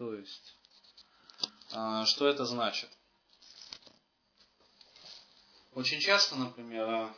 [0.00, 0.56] То есть,
[1.72, 2.88] а, что это значит?
[5.74, 7.14] Очень часто, например,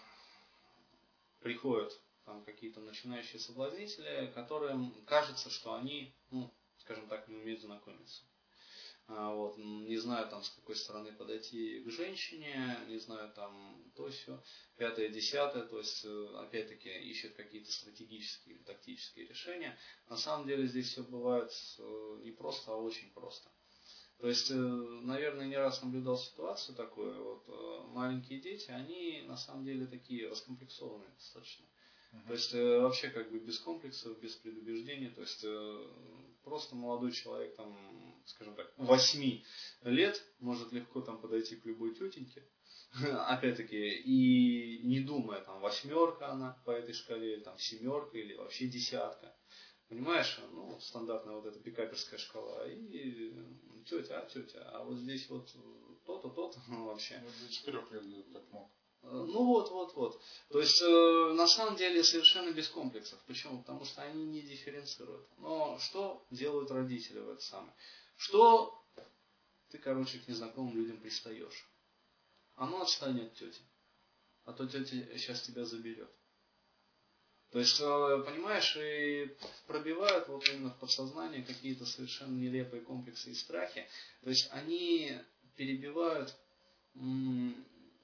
[1.39, 8.25] приходят там какие-то начинающие соблазнители, которым кажется, что они, ну, скажем так, не умеют знакомиться.
[9.09, 14.09] А, вот, не знаю там с какой стороны подойти к женщине, не знаю там то
[14.09, 14.41] все,
[14.77, 19.77] пятое, десятое, то есть э, опять-таки ищет какие-то стратегические или тактические решения.
[20.09, 23.51] На самом деле здесь все бывает э, не просто, а очень просто.
[24.19, 29.65] То есть, э, наверное, не раз наблюдал ситуацию такую, вот маленькие дети, они на самом
[29.65, 31.67] деле такие раскомплексованные достаточно.
[32.27, 35.45] То есть вообще как бы без комплексов, без предубеждений, то есть
[36.45, 37.75] просто молодой человек, там,
[38.27, 39.43] скажем так, 8
[39.83, 42.47] лет может легко там подойти к любой тетеньке,
[43.29, 48.67] опять-таки, и не думая, там, восьмерка она по этой шкале, или там семерка, или вообще
[48.67, 49.35] десятка.
[49.89, 52.67] Понимаешь, ну, стандартная вот эта пикаперская шкала.
[52.67, 53.35] И
[53.87, 55.55] тетя, а тетя, а вот здесь вот
[56.07, 57.23] то-то, то-то вообще.
[57.23, 58.71] Ну, до четырех лет так мог.
[59.03, 60.21] Ну вот, вот, вот.
[60.51, 63.19] То есть, э, на самом деле, совершенно без комплексов.
[63.27, 63.59] Почему?
[63.59, 65.27] Потому что они не дифференцируют.
[65.39, 67.75] Но что делают родители в это самое?
[68.23, 68.81] Что
[69.71, 71.69] ты, короче, к незнакомым людям пристаешь?
[72.55, 73.61] А ну отстань от тети.
[74.45, 76.09] А то тетя сейчас тебя заберет.
[77.51, 83.35] То есть, э, понимаешь, и пробивают вот именно в подсознание какие-то совершенно нелепые комплексы и
[83.35, 83.89] страхи.
[84.23, 85.19] То есть, они
[85.57, 86.33] перебивают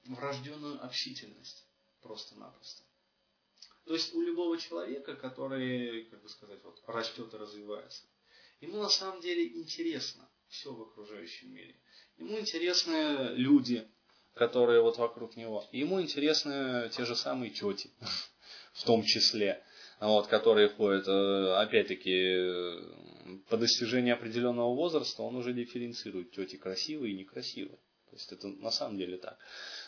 [0.07, 1.65] врожденную общительность
[2.03, 2.83] просто-напросто.
[3.85, 8.03] То есть у любого человека, который, как бы сказать, вот, растет и развивается,
[8.61, 11.77] ему на самом деле интересно все в окружающем мире.
[12.17, 13.87] Ему интересны люди,
[14.35, 15.67] которые вот вокруг него.
[15.73, 17.91] Ему интересны те же самые тети,
[18.73, 19.63] в том числе,
[20.01, 27.19] вот, которые ходят, э, опять-таки, по достижении определенного возраста он уже дифференцирует тети красивые и
[27.19, 27.79] некрасивые.
[28.11, 29.39] То есть это на самом деле так.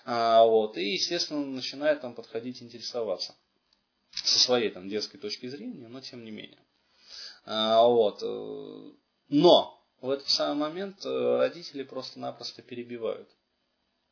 [0.04, 3.34] А, вот, и, естественно, начинает там подходить, интересоваться.
[4.10, 6.58] Со своей там детской точки зрения, но тем не менее.
[7.44, 8.22] А, вот.
[8.22, 8.92] Э,
[9.28, 13.28] но в этот самый момент э, родители просто-напросто перебивают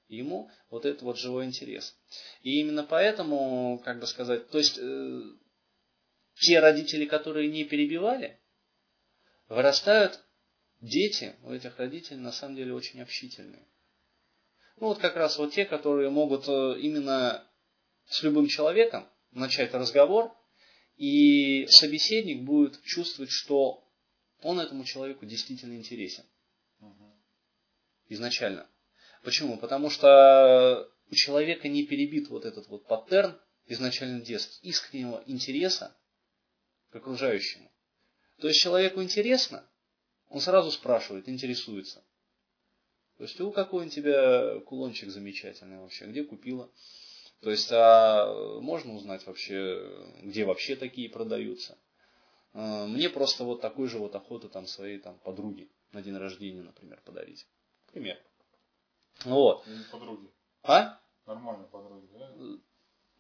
[0.09, 1.95] ему вот этот вот живой интерес.
[2.43, 5.21] И именно поэтому, как бы сказать, то есть э,
[6.35, 8.41] те родители, которые не перебивали,
[9.49, 10.21] вырастают
[10.81, 13.67] дети у этих родителей на самом деле очень общительные.
[14.77, 17.45] Ну вот как раз вот те, которые могут именно
[18.07, 20.33] с любым человеком начать разговор,
[20.99, 23.89] и собеседник будет чувствовать, что
[24.43, 26.25] он этому человеку действительно интересен.
[28.09, 28.69] Изначально.
[29.23, 29.59] Почему?
[29.59, 35.97] Потому что у человека не перебит вот этот вот паттерн изначально детства, искреннего интереса
[36.91, 37.71] к окружающему.
[38.39, 39.69] То есть человеку интересно,
[40.29, 42.05] он сразу спрашивает, интересуется.
[43.19, 46.71] То есть, у какой у тебя кулончик замечательный вообще, где купила?
[47.41, 49.81] То есть, а можно узнать вообще,
[50.23, 51.79] где вообще такие продаются?
[52.53, 56.63] А, мне просто вот такой же вот охота там своей там подруге на день рождения,
[56.63, 57.47] например, подарить.
[57.93, 58.19] Пример.
[59.25, 59.65] Вот.
[59.91, 60.31] Подруги.
[60.63, 61.01] А?
[61.27, 62.27] Нормально подруги, да?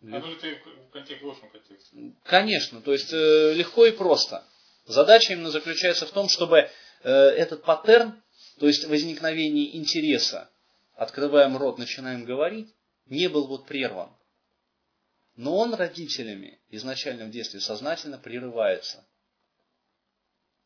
[0.00, 2.14] А ну ты в контексте, в общем контексте.
[2.24, 4.44] Конечно, то есть э, легко и просто.
[4.84, 8.22] Задача именно заключается в том, чтобы э, этот паттерн
[8.58, 10.50] то есть возникновение интереса,
[10.94, 12.74] открываем рот, начинаем говорить,
[13.10, 14.10] не был вот прерван.
[15.36, 19.06] Но он родителями изначально в детстве сознательно прерывается.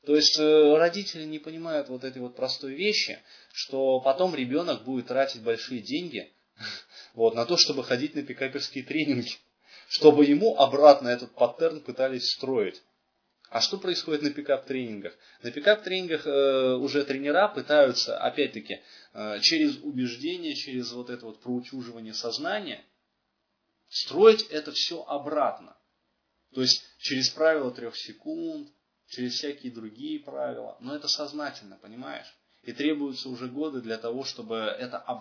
[0.05, 3.21] То есть э, родители не понимают вот этой вот простой вещи,
[3.53, 6.33] что потом ребенок будет тратить большие деньги
[7.15, 9.33] вот, на то, чтобы ходить на пикаперские тренинги,
[9.89, 12.83] чтобы ему обратно этот паттерн пытались строить.
[13.53, 15.13] А что происходит на пикап-тренингах?
[15.43, 18.81] На пикап-тренингах э, уже тренера пытаются, опять-таки,
[19.13, 22.83] э, через убеждение, через вот это вот проутюживание сознания,
[23.91, 25.77] строить это все обратно.
[26.55, 28.71] То есть через правило трех секунд,
[29.09, 30.79] через всякие другие правила.
[30.81, 32.35] Но это сознательно, понимаешь?
[32.63, 35.21] И требуются уже годы для того, чтобы это обратно